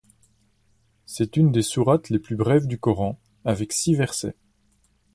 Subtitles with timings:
[1.05, 4.35] C’est une des sourates les plus brèves du Coran, avec six versets.